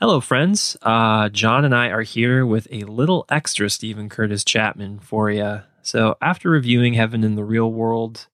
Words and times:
Hello, 0.00 0.18
friends. 0.18 0.78
Uh, 0.80 1.28
John 1.28 1.62
and 1.62 1.74
I 1.74 1.88
are 1.88 2.00
here 2.00 2.46
with 2.46 2.66
a 2.70 2.84
little 2.84 3.26
extra 3.28 3.68
Steven 3.68 4.08
Curtis 4.08 4.44
Chapman 4.44 4.98
for 4.98 5.30
you. 5.30 5.60
So, 5.82 6.16
after 6.22 6.48
reviewing 6.48 6.94
Heaven 6.94 7.22
in 7.22 7.34
the 7.34 7.44
Real 7.44 7.70
World, 7.70 8.26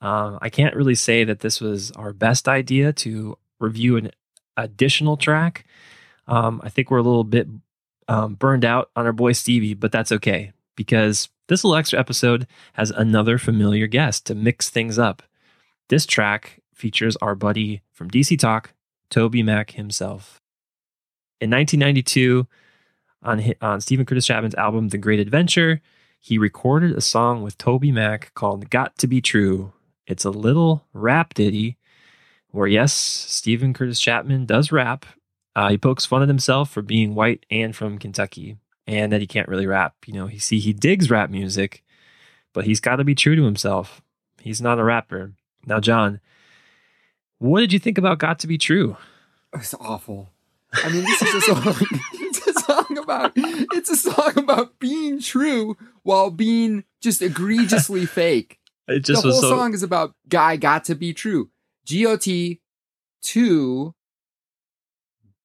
uh, 0.00 0.40
I 0.42 0.48
can't 0.48 0.74
really 0.74 0.96
say 0.96 1.22
that 1.22 1.38
this 1.38 1.60
was 1.60 1.92
our 1.92 2.12
best 2.12 2.48
idea 2.48 2.92
to 2.94 3.38
review 3.60 3.96
an 3.98 4.10
additional 4.56 5.16
track. 5.16 5.64
Um, 6.26 6.60
I 6.64 6.70
think 6.70 6.90
we're 6.90 6.98
a 6.98 7.02
little 7.02 7.22
bit 7.22 7.46
um, 8.08 8.34
burned 8.34 8.64
out 8.64 8.90
on 8.96 9.06
our 9.06 9.12
boy 9.12 9.30
Stevie, 9.30 9.74
but 9.74 9.92
that's 9.92 10.10
okay 10.10 10.50
because 10.74 11.28
this 11.46 11.62
little 11.62 11.76
extra 11.76 12.00
episode 12.00 12.48
has 12.72 12.90
another 12.90 13.38
familiar 13.38 13.86
guest 13.86 14.26
to 14.26 14.34
mix 14.34 14.70
things 14.70 14.98
up. 14.98 15.22
This 15.88 16.04
track 16.04 16.62
features 16.74 17.14
our 17.22 17.36
buddy 17.36 17.82
from 17.92 18.10
DC 18.10 18.36
Talk, 18.40 18.72
Toby 19.08 19.44
Mac 19.44 19.70
himself. 19.70 20.41
In 21.42 21.50
1992, 21.50 22.46
on, 23.24 23.54
on 23.60 23.80
Steven 23.80 24.06
Curtis 24.06 24.26
Chapman's 24.26 24.54
album 24.54 24.90
The 24.90 24.96
Great 24.96 25.18
Adventure, 25.18 25.82
he 26.20 26.38
recorded 26.38 26.92
a 26.92 27.00
song 27.00 27.42
with 27.42 27.58
Toby 27.58 27.90
Mac 27.90 28.32
called 28.34 28.70
Got 28.70 28.96
to 28.98 29.08
Be 29.08 29.20
True. 29.20 29.72
It's 30.06 30.24
a 30.24 30.30
little 30.30 30.86
rap 30.92 31.34
ditty 31.34 31.78
where, 32.52 32.68
yes, 32.68 32.92
Steven 32.92 33.74
Curtis 33.74 33.98
Chapman 33.98 34.46
does 34.46 34.70
rap. 34.70 35.04
Uh, 35.56 35.70
he 35.70 35.78
pokes 35.78 36.06
fun 36.06 36.22
at 36.22 36.28
himself 36.28 36.70
for 36.70 36.80
being 36.80 37.16
white 37.16 37.44
and 37.50 37.74
from 37.74 37.98
Kentucky 37.98 38.56
and 38.86 39.10
that 39.12 39.20
he 39.20 39.26
can't 39.26 39.48
really 39.48 39.66
rap. 39.66 39.96
You 40.06 40.14
know, 40.14 40.28
he 40.28 40.38
see 40.38 40.60
he 40.60 40.72
digs 40.72 41.10
rap 41.10 41.28
music, 41.28 41.82
but 42.52 42.66
he's 42.66 42.78
got 42.78 42.96
to 42.96 43.04
be 43.04 43.16
true 43.16 43.34
to 43.34 43.42
himself. 43.42 44.00
He's 44.40 44.62
not 44.62 44.78
a 44.78 44.84
rapper. 44.84 45.32
Now, 45.66 45.80
John, 45.80 46.20
what 47.38 47.58
did 47.58 47.72
you 47.72 47.80
think 47.80 47.98
about 47.98 48.20
Got 48.20 48.38
to 48.38 48.46
Be 48.46 48.58
True? 48.58 48.96
It's 49.52 49.74
awful. 49.74 50.30
I 50.74 50.88
mean, 50.88 51.04
this 51.04 51.22
is 51.22 51.34
a 51.34 51.40
song. 51.40 51.76
it's 52.14 52.46
a 52.46 52.52
song 52.60 52.98
about. 52.98 53.32
It's 53.36 53.90
a 53.90 53.96
song 53.96 54.32
about 54.36 54.78
being 54.78 55.20
true 55.20 55.76
while 56.02 56.30
being 56.30 56.84
just 57.00 57.20
egregiously 57.22 58.06
fake. 58.06 58.58
It 58.88 59.00
just 59.00 59.22
the 59.22 59.30
whole 59.30 59.40
so. 59.40 59.50
song 59.50 59.74
is 59.74 59.82
about 59.82 60.14
guy 60.28 60.56
got 60.56 60.84
to 60.84 60.94
be 60.94 61.12
true. 61.12 61.50
G 61.84 62.06
O 62.06 62.16
T 62.16 62.60
two 63.22 63.94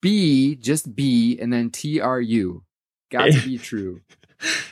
B 0.02 0.56
just 0.56 0.96
B 0.96 1.38
and 1.40 1.52
then 1.52 1.70
T 1.70 2.00
R 2.00 2.22
U. 2.22 2.64
Got 3.12 3.32
to 3.32 3.42
be 3.42 3.58
true. 3.58 4.02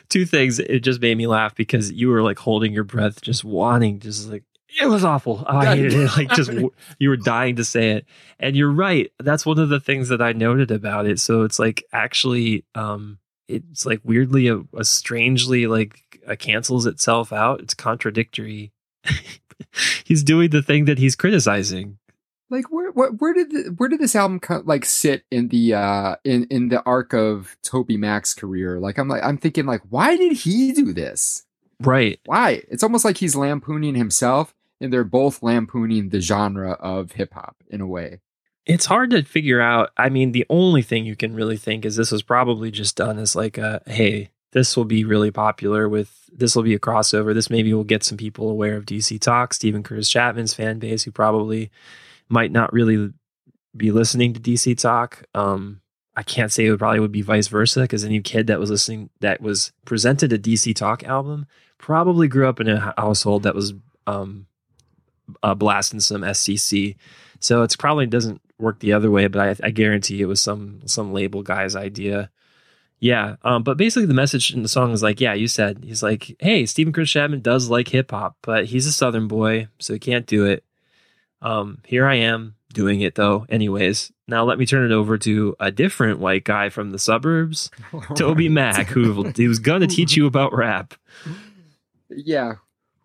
Two 0.09 0.25
things. 0.25 0.59
It 0.59 0.80
just 0.80 1.02
made 1.02 1.17
me 1.17 1.28
laugh 1.28 1.56
because 1.56 1.92
you 1.92 2.09
were 2.09 2.22
like 2.22 2.40
holding 2.40 2.73
your 2.73 2.84
breath, 2.84 3.22
just 3.22 3.44
wanting, 3.44 4.00
just 4.00 4.30
like 4.30 4.44
it 4.81 4.88
was 4.88 5.04
awful. 5.04 5.44
Oh, 5.48 5.58
I 5.58 5.76
hated 5.76 5.94
it. 5.94 6.09
Like 6.18 6.30
just 6.30 6.52
you 7.00 7.09
were 7.09 7.18
dying 7.18 7.56
to 7.58 7.64
say 7.64 7.92
it, 7.92 8.06
and 8.40 8.56
you're 8.56 8.72
right. 8.72 9.12
That's 9.20 9.45
one 9.45 9.59
of 9.59 9.70
the 9.70 9.80
things 9.80 10.09
that 10.09 10.22
I 10.22 10.34
noted 10.34 10.72
about 10.72 11.06
it. 11.06 11.20
So 11.20 11.44
it's 11.44 11.59
like 11.59 11.84
actually, 11.92 12.66
um, 12.76 13.20
it's 13.48 13.86
like 13.86 14.02
weirdly, 14.03 14.48
a, 14.48 14.62
a 14.76 14.84
strangely 14.84 15.68
like 15.68 16.20
uh, 16.28 16.36
cancels 16.36 16.86
itself 16.86 17.31
out. 17.31 17.62
It's 17.62 17.73
contradictory. 17.73 18.72
he's 20.06 20.23
doing 20.23 20.50
the 20.50 20.62
thing 20.62 20.86
that 20.86 21.00
he's 21.00 21.16
criticizing. 21.16 21.98
Like 22.50 22.72
where 22.72 22.92
where, 22.92 23.12
where 23.12 23.34
did 23.34 23.52
the, 23.52 23.73
where 23.78 23.90
did 23.90 24.00
this 24.00 24.16
album 24.16 24.40
like 24.66 24.86
sit 24.86 25.23
in 25.31 25.48
the 25.48 25.73
uh 25.73 26.16
in 26.23 26.46
in 26.46 26.70
the 26.70 26.84
arc 26.84 27.14
of 27.14 27.58
Toby 27.64 27.98
Mac's 27.98 28.34
career? 28.34 28.80
Like 28.80 28.98
I'm 28.98 29.08
like 29.08 29.23
I'm 29.23 29.38
thinking 29.38 29.66
like 29.66 29.81
why 29.90 30.16
did 30.16 30.34
he 30.34 30.72
do 30.72 30.94
this? 30.94 31.44
Right. 31.81 32.20
Why? 32.26 32.62
It's 32.70 32.84
almost 32.84 33.03
like 33.03 33.18
he's 33.18 33.36
lampooning 33.36 33.96
himself 33.96 34.53
and 34.81 34.92
they're 34.92 35.04
both 35.04 35.42
lampooning 35.42 36.09
the 36.09 36.20
genre 36.20 36.72
of 36.73 37.14
hip 37.14 37.34
hop 37.34 37.56
in 37.70 37.81
a 37.81 37.88
way. 37.88 38.20
It's 38.66 38.86
hard 38.86 39.12
to 39.12 39.23
figure 39.23 39.62
out. 39.62 39.92
I 39.95 40.09
mean, 40.09 40.31
the 40.31 40.45
only 40.50 40.81
thing 40.81 41.06
you 41.06 41.16
can 41.16 41.36
really 41.36 41.58
think 41.58 41.86
is 41.86 41.95
this 41.95 42.12
was 42.12 42.23
probably 42.23 42.72
just 42.72 42.96
done 42.96 43.20
as 43.20 43.36
like 43.36 43.58
a 43.58 43.81
hey, 43.86 44.31
this 44.53 44.76
will 44.76 44.86
be 44.86 45.03
really 45.03 45.31
popular 45.31 45.88
with 45.88 46.30
this 46.31 46.56
will 46.56 46.64
be 46.64 46.73
a 46.73 46.80
crossover. 46.80 47.34
This 47.34 47.50
maybe 47.50 47.73
will 47.73 47.84
get 47.84 48.03
some 48.03 48.18
people 48.18 48.50
aware 48.50 48.75
of 48.75 48.86
DC 48.86 49.19
Talk, 49.22 49.53
Steven 49.53 49.84
Curtis 49.84 50.09
Chapman's 50.09 50.53
fan 50.53 50.80
base 50.80 51.03
who 51.03 51.12
probably 51.12 51.69
might 52.28 52.52
not 52.52 52.74
really 52.74 53.13
be 53.75 53.92
listening 53.92 54.34
to 54.34 54.40
DC 54.40 54.78
Talk. 54.78 55.24
Um, 55.36 55.81
I 56.16 56.24
can't 56.24 56.52
say 56.52 56.66
it 56.66 56.80
probably 56.80 57.02
would 57.02 57.12
be 57.12 57.22
vice 57.22 57.47
versa 57.47 57.81
because 57.81 58.06
any 58.06 58.22
kid 58.22 58.47
that 58.47 58.59
was 58.59 58.69
listening 58.69 59.09
that 59.19 59.42
was 59.42 59.74
presented 59.86 60.31
a 60.34 60.40
DC 60.40 60.75
Talk 60.75 61.03
album 61.03 61.46
probably 61.78 62.28
grew 62.28 62.47
up 62.47 62.59
in 62.59 62.69
a 62.69 62.94
household 62.97 63.44
that 63.44 63.56
was 63.56 63.74
um, 64.07 64.47
uh, 65.44 65.56
blasting 65.56 66.00
some 66.00 66.22
SCC. 66.22 66.96
So 67.40 67.63
it's 67.63 67.75
probably 67.75 68.06
doesn't 68.08 68.41
work 68.58 68.80
the 68.80 68.94
other 68.94 69.12
way, 69.12 69.28
but 69.28 69.62
I, 69.62 69.68
I 69.68 69.69
guarantee 69.72 70.22
it 70.22 70.25
was 70.25 70.41
some 70.41 70.81
some 70.86 71.13
label 71.13 71.44
guy's 71.44 71.75
idea. 71.75 72.31
Yeah, 73.00 73.36
um, 73.44 73.63
but 73.63 73.78
basically 73.78 74.06
the 74.06 74.13
message 74.13 74.53
in 74.53 74.63
the 74.63 74.69
song 74.69 74.91
is 74.91 75.03
like, 75.03 75.19
yeah, 75.19 75.34
you 75.34 75.47
said 75.47 75.84
he's 75.84 76.02
like, 76.02 76.36
hey, 76.40 76.66
Steven 76.66 76.94
Chris 76.94 77.09
Chapman 77.09 77.41
does 77.41 77.69
like 77.69 77.90
hip 77.90 78.12
hop, 78.12 78.38
but 78.41 78.66
he's 78.66 78.88
a 78.88 78.91
Southern 78.91 79.28
boy, 79.28 79.68
so 79.80 79.94
he 79.94 80.00
can't 80.00 80.25
do 80.25 80.46
it. 80.46 80.63
Um, 81.42 81.80
here 81.86 82.07
I 82.07 82.16
am 82.16 82.56
doing 82.74 83.02
it 83.02 83.16
though. 83.16 83.46
Anyways, 83.50 84.12
now 84.28 84.44
let 84.44 84.57
me 84.57 84.66
turn 84.66 84.90
it 84.90 84.94
over 84.94 85.18
to 85.19 85.56
a 85.59 85.72
different 85.72 86.19
white 86.19 86.46
guy 86.46 86.69
from 86.69 86.92
the 86.92 87.00
suburbs, 87.00 87.69
Toby 88.16 88.50
Mac, 88.50 88.88
who 88.88 89.24
he 89.36 89.47
was 89.47 89.59
gonna 89.59 89.88
teach 89.88 90.16
you 90.16 90.25
about 90.25 90.56
rap. 90.56 90.94
Yeah, 92.09 92.56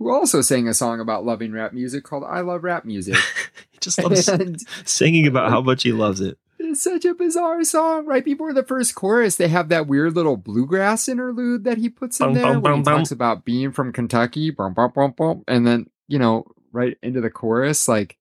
who 0.01 0.11
also 0.11 0.41
sang 0.41 0.67
a 0.67 0.75
song 0.75 0.99
about 0.99 1.25
loving 1.25 1.53
rap 1.53 1.73
music 1.73 2.03
called 2.03 2.25
"I 2.27 2.41
Love 2.41 2.65
Rap 2.65 2.85
Music." 2.85 3.15
he 3.71 3.79
just 3.79 4.03
loves 4.03 4.27
and, 4.29 4.61
singing 4.85 5.29
about 5.29 5.51
how 5.51 5.61
much 5.61 5.85
he 5.85 5.93
loves 5.93 6.21
it. 6.21 6.39
It's 6.59 6.83
such 6.83 7.05
a 7.05 7.15
bizarre 7.15 7.63
song. 7.63 8.07
Right 8.07 8.25
before 8.25 8.53
the 8.53 8.65
first 8.65 8.97
chorus, 8.97 9.37
they 9.37 9.49
have 9.49 9.69
that 9.69 9.87
weird 9.87 10.17
little 10.17 10.37
bluegrass 10.37 11.09
interlude 11.09 11.65
that 11.65 11.79
he 11.79 11.89
puts 11.89 12.19
in 12.19 12.27
bum, 12.27 12.35
there 12.35 12.43
bum, 12.45 12.63
when 12.63 12.75
he 12.77 12.83
bum, 12.83 12.99
talks 12.99 13.13
about 13.13 13.45
being 13.45 13.71
from 13.71 13.93
Kentucky, 13.93 14.53
and 14.59 15.67
then 15.67 15.91
you 16.09 16.19
know 16.19 16.47
right 16.73 16.97
into 17.03 17.21
the 17.21 17.31
chorus, 17.31 17.87
like 17.87 18.17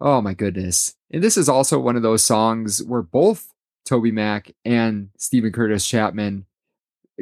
Oh 0.00 0.20
my 0.20 0.34
goodness. 0.34 0.94
And 1.10 1.22
this 1.22 1.36
is 1.36 1.48
also 1.48 1.78
one 1.78 1.96
of 1.96 2.02
those 2.02 2.22
songs 2.22 2.82
where 2.82 3.02
both 3.02 3.52
Toby 3.86 4.10
Mac 4.10 4.52
and 4.64 5.10
Steven 5.16 5.52
Curtis 5.52 5.86
Chapman 5.86 6.46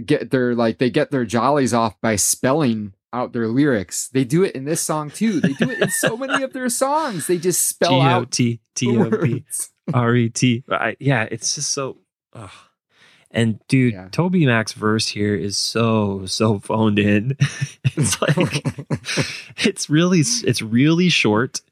get 0.04 0.30
their 0.30 0.54
like 0.54 0.78
they 0.78 0.90
get 0.90 1.10
their 1.10 1.24
jollies 1.24 1.74
off 1.74 2.00
by 2.00 2.16
spelling 2.16 2.94
out 3.12 3.32
their 3.32 3.48
lyrics. 3.48 4.08
They 4.08 4.24
do 4.24 4.42
it 4.44 4.54
in 4.54 4.64
this 4.64 4.80
song 4.80 5.10
too. 5.10 5.40
They 5.40 5.52
do 5.52 5.70
it 5.70 5.80
in 5.80 5.90
so 5.90 6.16
many 6.16 6.42
of 6.42 6.52
their 6.52 6.68
songs. 6.68 7.26
They 7.26 7.38
just 7.38 7.66
spell 7.66 8.00
out 8.00 8.30
T 8.30 8.60
T 8.74 8.96
O 8.96 9.10
B 9.10 9.44
R 9.94 10.14
E 10.14 10.28
T. 10.30 10.64
Yeah, 10.98 11.28
it's 11.30 11.54
just 11.54 11.70
so 11.72 11.98
ugh. 12.32 12.50
And 13.30 13.58
dude, 13.66 13.94
yeah. 13.94 14.08
Toby 14.10 14.44
Mac's 14.44 14.74
verse 14.74 15.08
here 15.08 15.34
is 15.34 15.56
so 15.56 16.26
so 16.26 16.58
phoned 16.58 16.98
in. 16.98 17.36
it's 17.84 18.20
like 18.20 18.64
it's 19.66 19.88
really 19.88 20.20
it's 20.20 20.62
really 20.62 21.08
short 21.08 21.62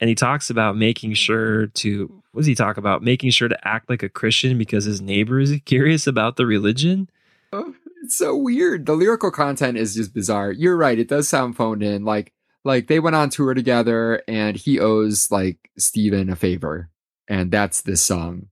and 0.00 0.08
he 0.08 0.14
talks 0.14 0.50
about 0.50 0.76
making 0.76 1.14
sure 1.14 1.66
to 1.68 2.22
what 2.32 2.40
does 2.40 2.46
he 2.46 2.54
talk 2.54 2.76
about 2.76 3.02
making 3.02 3.30
sure 3.30 3.48
to 3.48 3.68
act 3.68 3.88
like 3.88 4.02
a 4.02 4.08
christian 4.08 4.58
because 4.58 4.84
his 4.84 5.00
neighbor 5.00 5.40
is 5.40 5.58
curious 5.64 6.06
about 6.06 6.36
the 6.36 6.46
religion 6.46 7.08
oh, 7.52 7.74
it's 8.06 8.16
so 8.16 8.36
weird. 8.36 8.86
The 8.86 8.94
lyrical 8.94 9.32
content 9.32 9.76
is 9.76 9.96
just 9.96 10.14
bizarre. 10.14 10.52
You're 10.52 10.76
right 10.76 10.96
it 10.96 11.08
does 11.08 11.28
sound 11.28 11.56
phoned 11.56 11.82
in. 11.82 12.04
Like 12.04 12.32
like 12.64 12.86
they 12.86 13.00
went 13.00 13.16
on 13.16 13.30
tour 13.30 13.52
together 13.52 14.22
and 14.28 14.56
he 14.56 14.78
owes 14.78 15.30
like 15.32 15.70
steven 15.76 16.30
a 16.30 16.36
favor. 16.36 16.88
And 17.28 17.50
that's 17.50 17.82
this 17.82 18.02
song 18.02 18.48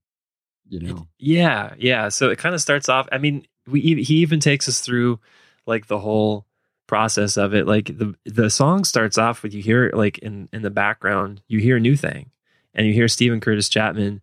you 0.69 0.81
know? 0.81 1.07
yeah 1.19 1.75
yeah. 1.79 2.09
So 2.09 2.31
it 2.31 2.39
kind 2.39 2.55
of 2.55 2.61
starts 2.61 2.89
off 2.89 3.07
i 3.13 3.19
mean 3.19 3.47
we 3.69 3.81
he 3.81 4.17
even 4.17 4.41
takes 4.41 4.69
us 4.69 4.81
through 4.81 5.21
like 5.67 5.87
the 5.87 6.01
whole 6.01 6.47
process 6.89 7.37
of 7.37 7.55
it. 7.55 7.69
Like 7.69 7.97
the 7.97 8.15
the 8.25 8.51
song 8.51 8.83
starts 8.83 9.19
off 9.19 9.45
with 9.45 9.55
you 9.55 9.63
hear 9.63 9.93
like 9.95 10.19
in 10.19 10.49
in 10.53 10.63
the 10.63 10.71
background 10.71 11.43
you 11.47 11.61
hear 11.61 11.77
a 11.77 11.81
Nu 11.81 11.97
Thang 11.97 12.31
and 12.75 12.89
you 12.89 12.93
hear 12.93 13.07
Steven 13.07 13.41
Curtis 13.41 13.69
Chapman 13.69 14.21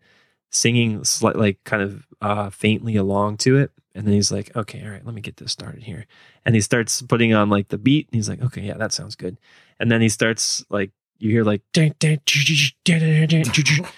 singing 0.51 1.03
slight, 1.03 1.35
like 1.35 1.63
kind 1.63 1.81
of 1.81 2.06
uh 2.22 2.50
faintly 2.50 2.96
along 2.96 3.37
to 3.37 3.58
it. 3.58 3.72
And 3.96 4.05
then 4.05 4.14
he's 4.14 4.31
like 4.31 4.55
okay 4.55 4.84
all 4.84 4.91
right 4.91 5.05
let 5.05 5.16
me 5.16 5.22
get 5.22 5.37
this 5.37 5.52
started 5.52 5.84
here. 5.84 6.05
And 6.46 6.55
he 6.55 6.61
starts 6.61 7.02
putting 7.02 7.34
on 7.34 7.49
like 7.49 7.70
the 7.70 7.78
beat 7.78 8.08
and 8.08 8.16
he's 8.16 8.29
like 8.29 8.41
okay 8.41 8.61
yeah 8.61 8.78
that 8.78 8.93
sounds 8.93 9.16
good. 9.16 9.37
And 9.79 9.91
then 9.91 10.02
he 10.02 10.09
starts 10.09 10.64
like 10.70 10.91
you 11.17 11.31
hear 11.31 11.43
like 11.43 11.61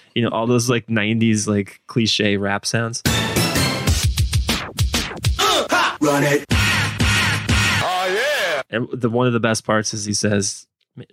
you 0.14 0.22
know 0.22 0.30
all 0.30 0.46
those 0.46 0.70
like 0.70 0.86
90s 0.86 1.46
like 1.46 1.80
cliche 1.86 2.36
rap 2.36 2.66
sounds. 2.66 3.02
Run 6.00 6.22
it. 6.24 6.44
Oh, 6.50 8.14
yeah. 8.14 8.62
and 8.68 8.88
the 8.92 9.08
one 9.08 9.26
of 9.26 9.32
the 9.32 9.40
best 9.40 9.64
parts 9.64 9.94
is 9.94 10.04
he 10.04 10.12
says, 10.12 10.66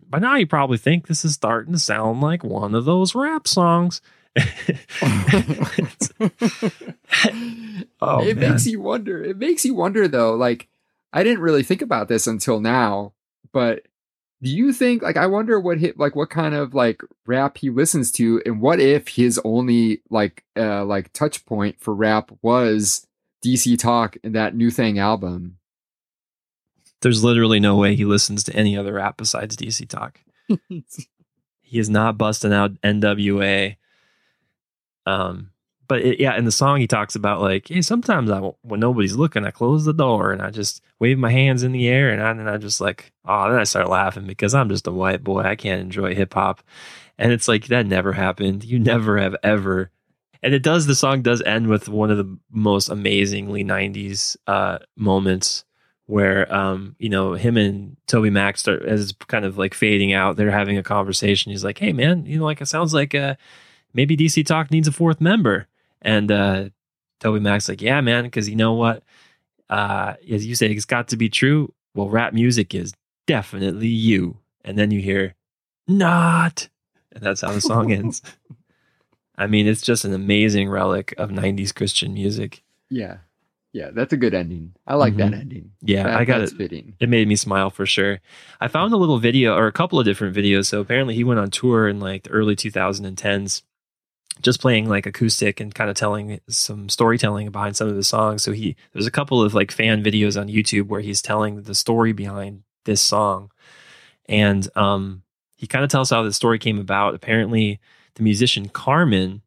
"By 0.10 0.20
now 0.20 0.36
you 0.36 0.46
probably 0.46 0.78
think 0.78 1.08
this 1.08 1.24
is 1.24 1.34
starting 1.34 1.72
to 1.72 1.80
sound 1.80 2.20
like 2.20 2.44
one 2.44 2.76
of 2.76 2.84
those 2.84 3.16
rap 3.16 3.48
songs." 3.48 4.02
oh, 8.02 8.26
it 8.26 8.38
man. 8.38 8.52
makes 8.52 8.66
you 8.66 8.80
wonder. 8.82 9.24
It 9.24 9.38
makes 9.38 9.66
you 9.66 9.74
wonder 9.76 10.08
though. 10.08 10.36
Like 10.36 10.70
I 11.12 11.24
didn't 11.24 11.42
really 11.42 11.64
think 11.64 11.82
about 11.82 12.08
this 12.08 12.28
until 12.28 12.60
now, 12.60 13.14
but 13.52 13.84
do 14.42 14.50
you 14.50 14.74
think 14.74 15.04
like 15.04 15.18
I 15.18 15.28
wonder 15.28 15.60
what 15.60 15.80
hit 15.80 16.00
like 16.00 16.16
what 16.16 16.30
kind 16.30 16.56
of 16.56 16.74
like 16.74 17.02
rap 17.26 17.58
he 17.58 17.70
listens 17.70 18.12
to 18.14 18.42
and 18.46 18.62
what 18.62 18.80
if 18.80 19.10
his 19.10 19.40
only 19.44 20.02
like 20.10 20.44
uh 20.58 20.86
like 20.86 21.14
touch 21.14 21.46
point 21.46 21.80
for 21.80 21.94
rap 21.94 22.32
was 22.42 23.06
DC 23.46 23.78
Talk 23.78 24.18
and 24.24 24.34
that 24.36 24.56
Nu 24.56 24.72
Thang 24.72 24.98
album? 24.98 25.58
There's 27.02 27.24
literally 27.24 27.60
no 27.60 27.76
way 27.76 27.96
he 27.96 28.06
listens 28.06 28.44
to 28.46 28.56
any 28.56 28.78
other 28.78 28.94
rap 28.94 29.18
besides 29.18 29.58
DC 29.58 29.88
Talk. 29.90 30.22
he 30.70 31.80
is 31.80 31.90
not 31.90 32.18
busting 32.18 32.54
out 32.54 32.80
NWA. 32.82 33.78
Um, 35.06 35.52
but 35.92 36.04
it, 36.04 36.22
yeah, 36.22 36.38
in 36.38 36.46
the 36.46 36.54
song 36.54 36.80
he 36.80 36.88
talks 36.88 37.16
about 37.16 37.42
like, 37.42 37.68
hey, 37.68 37.82
sometimes 37.82 38.32
I 38.32 38.40
when 38.62 38.80
nobody's 38.80 39.18
looking, 39.18 39.46
I 39.46 39.52
close 39.52 39.84
the 39.84 39.94
door 39.94 40.32
and 40.32 40.42
I 40.42 40.50
just 40.50 40.82
wave 41.00 41.18
my 41.18 41.30
hands 41.32 41.64
in 41.64 41.74
the 41.74 41.90
air 41.90 42.12
and 42.12 42.24
I 42.24 42.32
and 42.32 42.50
I 42.50 42.56
just 42.56 42.80
like, 42.80 43.12
oh, 43.26 43.52
then 43.52 43.60
I 43.60 43.66
start 43.66 43.90
laughing 43.90 44.26
because 44.26 44.56
I'm 44.56 44.70
just 44.70 44.88
a 44.88 44.92
white 44.94 45.22
boy. 45.22 45.42
I 45.42 45.58
can't 45.58 45.82
enjoy 45.82 46.16
hip 46.16 46.34
hop, 46.34 46.64
and 47.18 47.34
it's 47.34 47.50
like 47.50 47.68
that 47.68 47.86
never 47.86 48.14
happened. 48.14 48.64
You 48.64 48.80
never 48.80 49.18
have 49.18 49.36
ever. 49.44 49.92
And 50.42 50.54
it 50.54 50.64
does. 50.64 50.88
The 50.88 50.96
song 50.96 51.24
does 51.24 51.42
end 51.42 51.68
with 51.68 51.90
one 51.90 52.10
of 52.10 52.18
the 52.18 52.38
most 52.50 52.88
amazingly 52.88 53.66
'90s 53.66 54.38
uh, 54.48 54.80
moments 54.96 55.66
where 56.06 56.54
um, 56.56 56.96
you 57.00 57.10
know 57.10 57.34
him 57.34 57.58
and 57.58 57.98
Toby 58.08 58.30
Mac 58.30 58.58
start 58.58 58.84
as 58.84 59.14
kind 59.28 59.44
of 59.44 59.58
like 59.58 59.74
fading 59.74 60.14
out. 60.14 60.38
They're 60.38 60.52
having 60.52 60.78
a 60.78 60.84
conversation. 60.84 61.52
He's 61.52 61.66
like, 61.66 61.80
"Hey, 61.80 61.92
man, 61.92 62.26
you 62.26 62.40
know, 62.40 62.46
like 62.46 62.62
it 62.62 62.68
sounds 62.68 62.94
like 62.94 63.14
uh, 63.14 63.36
maybe 63.94 64.18
DC 64.18 64.46
Talk 64.46 64.72
needs 64.72 64.88
a 64.88 64.92
fourth 64.92 65.22
member." 65.22 65.68
And 66.02 66.32
uh, 66.32 66.70
Toby 67.22 67.40
Mac's 67.40 67.70
like, 67.70 67.82
yeah, 67.82 68.02
man, 68.02 68.24
because 68.26 68.50
you 68.50 68.56
know 68.56 68.74
what? 68.74 69.04
Uh, 69.70 70.16
as 70.30 70.46
you 70.46 70.56
say, 70.56 70.68
it's 70.68 70.86
got 70.86 71.08
to 71.10 71.18
be 71.18 71.30
true. 71.30 71.72
Well, 71.94 72.10
rap 72.10 72.34
music 72.34 72.76
is 72.76 72.94
definitely 73.28 73.88
you. 73.88 74.38
And 74.66 74.78
then 74.78 74.92
you 74.92 75.00
hear, 75.00 75.36
not. 75.88 76.68
And 77.14 77.24
that's 77.24 77.42
how 77.42 77.52
the 77.52 77.62
song 77.62 77.92
ends. 77.94 78.22
I 79.38 79.48
mean, 79.48 79.68
it's 79.68 79.82
just 79.82 80.04
an 80.04 80.14
amazing 80.14 80.70
relic 80.70 81.14
of 81.18 81.30
90s 81.30 81.74
Christian 81.74 82.14
music. 82.14 82.64
Yeah. 82.90 83.18
Yeah, 83.74 83.92
that's 83.94 84.12
a 84.12 84.18
good 84.18 84.34
ending. 84.34 84.74
I 84.86 84.96
like 84.96 85.14
mm-hmm. 85.14 85.32
that 85.32 85.40
ending. 85.40 85.72
Yeah, 85.82 86.04
that, 86.04 86.18
I 86.18 86.26
got 86.26 86.42
it. 86.42 86.50
Fitting. 86.50 86.96
It 87.00 87.08
made 87.08 87.28
me 87.30 87.38
smile 87.38 87.70
for 87.70 87.86
sure. 87.86 88.20
I 88.60 88.68
found 88.68 88.94
a 88.94 88.98
little 88.98 89.18
video 89.18 89.56
or 89.56 89.68
a 89.68 89.72
couple 89.72 89.98
of 89.98 90.04
different 90.04 90.36
videos. 90.36 90.66
So 90.66 90.82
apparently 90.82 91.16
he 91.16 91.24
went 91.24 91.40
on 91.40 91.52
tour 91.52 91.88
in 91.88 92.02
like 92.02 92.24
the 92.24 92.32
early 92.32 92.58
2010s 92.58 93.62
just 94.40 94.62
playing 94.62 94.88
like 94.88 95.06
acoustic 95.06 95.60
and 95.60 95.76
kind 95.76 95.90
of 95.90 95.96
telling 95.96 96.40
some 96.48 96.90
storytelling 96.90 97.52
behind 97.52 97.76
some 97.76 97.88
of 97.88 97.96
the 97.96 98.04
songs. 98.04 98.44
So 98.44 98.52
he 98.52 98.76
there's 98.94 99.08
a 99.08 99.12
couple 99.12 99.42
of 99.42 99.54
like 99.54 99.72
fan 99.72 100.04
videos 100.04 100.40
on 100.40 100.48
YouTube 100.48 100.88
where 100.88 101.02
he's 101.02 101.22
telling 101.22 101.64
the 101.64 101.76
story 101.76 102.14
behind 102.14 102.64
this 102.86 103.02
song. 103.02 103.52
And 104.28 104.68
um 104.78 105.24
he 105.58 105.68
kind 105.68 105.84
of 105.84 105.92
tells 105.92 106.10
how 106.10 106.24
the 106.24 106.34
story 106.34 106.58
came 106.60 106.80
about. 106.80 107.14
Apparently 107.14 107.80
the 108.16 108.24
musician 108.24 108.70
Carmen 108.70 109.42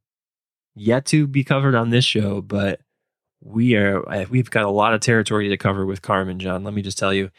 yet 0.75 1.07
to 1.07 1.27
be 1.27 1.45
covered 1.45 1.75
on 1.75 1.91
this 1.91 2.05
show, 2.05 2.41
but 2.41 2.81
we 3.41 3.77
are 3.77 4.03
we've 4.31 4.51
got 4.51 4.65
a 4.65 4.71
lot 4.71 4.95
of 4.95 5.01
territory 5.01 5.49
to 5.49 5.57
cover 5.57 5.87
with 5.87 6.03
Carmen, 6.03 6.39
John. 6.39 6.65
Let 6.65 6.75
me 6.75 6.83
just 6.83 6.99
tell 6.99 7.13
you. 7.13 7.31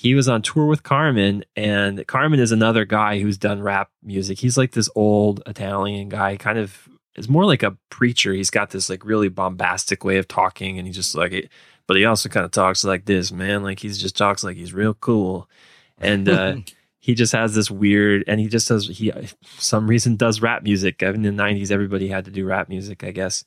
He 0.00 0.14
was 0.14 0.30
on 0.30 0.40
tour 0.40 0.64
with 0.64 0.82
Carmen, 0.82 1.44
and 1.56 2.06
Carmen 2.06 2.40
is 2.40 2.52
another 2.52 2.86
guy 2.86 3.18
who's 3.18 3.36
done 3.36 3.60
rap 3.60 3.90
music. 4.02 4.38
He's 4.38 4.56
like 4.56 4.72
this 4.72 4.88
old 4.94 5.42
Italian 5.44 6.08
guy, 6.08 6.38
kind 6.38 6.58
of 6.58 6.88
is 7.16 7.28
more 7.28 7.44
like 7.44 7.62
a 7.62 7.76
preacher. 7.90 8.32
He's 8.32 8.48
got 8.48 8.70
this 8.70 8.88
like 8.88 9.04
really 9.04 9.28
bombastic 9.28 10.02
way 10.02 10.16
of 10.16 10.26
talking, 10.26 10.78
and 10.78 10.86
he 10.86 10.92
just 10.94 11.14
like 11.14 11.32
it, 11.32 11.50
but 11.86 11.98
he 11.98 12.06
also 12.06 12.30
kind 12.30 12.46
of 12.46 12.50
talks 12.50 12.82
like 12.82 13.04
this, 13.04 13.30
man. 13.30 13.62
Like 13.62 13.78
he's 13.78 13.98
just 13.98 14.16
talks 14.16 14.42
like 14.42 14.56
he's 14.56 14.72
real 14.72 14.94
cool, 14.94 15.50
and 15.98 16.26
uh, 16.30 16.56
he 16.98 17.14
just 17.14 17.32
has 17.32 17.54
this 17.54 17.70
weird, 17.70 18.24
and 18.26 18.40
he 18.40 18.48
just 18.48 18.68
does 18.68 18.88
he 18.88 19.12
some 19.58 19.86
reason 19.86 20.16
does 20.16 20.40
rap 20.40 20.62
music. 20.62 21.02
In 21.02 21.20
the 21.20 21.28
'90s, 21.28 21.70
everybody 21.70 22.08
had 22.08 22.24
to 22.24 22.30
do 22.30 22.46
rap 22.46 22.70
music, 22.70 23.04
I 23.04 23.10
guess. 23.10 23.44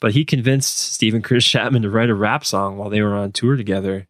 But 0.00 0.12
he 0.12 0.26
convinced 0.26 0.76
Steven 0.76 1.22
Chris 1.22 1.46
Chapman 1.46 1.80
to 1.80 1.88
write 1.88 2.10
a 2.10 2.14
rap 2.14 2.44
song 2.44 2.76
while 2.76 2.90
they 2.90 3.00
were 3.00 3.14
on 3.14 3.32
tour 3.32 3.56
together. 3.56 4.06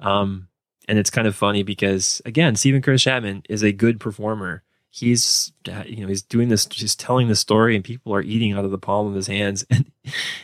Um, 0.00 0.47
and 0.88 0.98
it's 0.98 1.10
kind 1.10 1.28
of 1.28 1.36
funny 1.36 1.62
because 1.62 2.22
again, 2.24 2.56
Steven 2.56 2.82
Curtis 2.82 3.02
Chapman 3.02 3.42
is 3.48 3.62
a 3.62 3.72
good 3.72 4.00
performer. 4.00 4.62
He's 4.90 5.52
you 5.84 6.00
know 6.00 6.08
he's 6.08 6.22
doing 6.22 6.48
this 6.48 6.66
he's 6.72 6.96
telling 6.96 7.28
the 7.28 7.36
story 7.36 7.76
and 7.76 7.84
people 7.84 8.12
are 8.14 8.22
eating 8.22 8.54
out 8.54 8.64
of 8.64 8.70
the 8.70 8.78
palm 8.78 9.06
of 9.06 9.14
his 9.14 9.26
hands. 9.26 9.64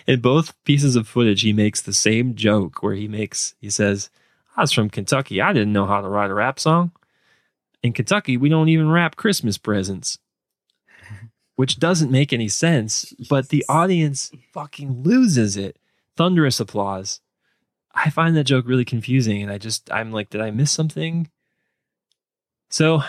And 0.07 0.19
in 0.19 0.21
both 0.21 0.53
pieces 0.65 0.95
of 0.97 1.09
footage 1.09 1.41
he 1.41 1.55
makes 1.55 1.81
the 1.81 1.95
same 1.95 2.35
joke 2.35 2.83
where 2.83 2.95
he 2.95 3.09
makes 3.09 3.55
he 3.63 3.71
says 3.71 4.11
i 4.55 4.61
was 4.61 4.71
from 4.71 4.91
kentucky. 4.91 5.41
I 5.41 5.55
didn't 5.55 5.73
know 5.73 5.87
how 5.87 6.03
to 6.03 6.09
write 6.09 6.31
a 6.31 6.35
rap 6.35 6.61
song. 6.61 6.93
In 7.83 7.95
kentucky 7.95 8.37
we 8.37 8.51
don't 8.51 8.69
even 8.69 8.91
wrap 8.91 9.17
christmas 9.17 9.57
presents. 9.57 10.19
Which 11.57 11.79
doesn't 11.79 12.11
make 12.11 12.35
any 12.35 12.49
sense 12.49 13.15
but 13.31 13.49
the 13.49 13.65
audience 13.67 14.31
fucking 14.53 15.03
loses 15.03 15.57
it. 15.57 15.79
Thunderous 16.17 16.61
applause 16.61 17.21
i 17.95 18.11
find 18.11 18.37
that 18.37 18.45
joke 18.45 18.67
really 18.67 18.85
confusing 18.85 19.43
and 19.43 19.51
i 19.51 19.59
just 19.59 19.91
i'm 19.93 20.13
like 20.13 20.31
did 20.31 20.41
i 20.41 20.51
miss 20.51 20.71
something 20.71 21.29
so 22.71 23.03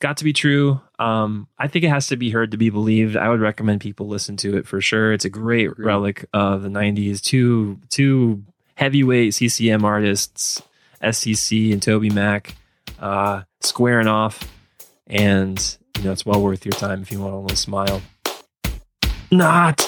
got 0.00 0.16
to 0.18 0.24
be 0.24 0.32
true. 0.32 0.80
Um, 0.98 1.48
I 1.58 1.68
think 1.68 1.84
it 1.84 1.88
has 1.88 2.06
to 2.08 2.16
be 2.16 2.30
heard 2.30 2.52
to 2.52 2.56
be 2.56 2.70
believed. 2.70 3.16
I 3.16 3.28
would 3.28 3.40
recommend 3.40 3.80
people 3.80 4.06
listen 4.06 4.36
to 4.38 4.56
it 4.56 4.66
for 4.66 4.80
sure. 4.80 5.12
It's 5.12 5.24
a 5.24 5.30
great 5.30 5.76
relic 5.78 6.26
of 6.32 6.62
the 6.62 6.68
'90s. 6.68 7.20
Two 7.20 7.80
two 7.90 8.44
heavyweight 8.74 9.34
CCM 9.34 9.84
artists, 9.84 10.62
SCC 11.02 11.72
and 11.72 11.82
Toby 11.82 12.10
Mac, 12.10 12.56
uh, 13.00 13.42
squaring 13.60 14.08
off, 14.08 14.42
and 15.06 15.76
you 15.96 16.04
know 16.04 16.12
it's 16.12 16.26
well 16.26 16.42
worth 16.42 16.64
your 16.64 16.72
time 16.72 17.02
if 17.02 17.10
you 17.10 17.20
want 17.20 17.34
a 17.34 17.38
little 17.38 17.56
smile. 17.56 18.02
Not. 19.30 19.87